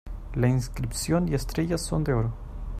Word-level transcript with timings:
La 0.33 0.47
Inscripción 0.47 1.29
y 1.29 1.35
estrellas 1.35 1.79
son 1.85 2.03
de 2.03 2.13
oro. 2.13 2.33